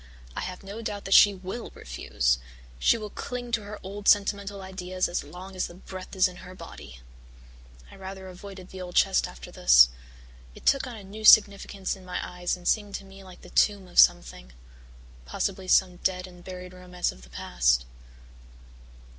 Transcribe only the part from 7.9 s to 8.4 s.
I rather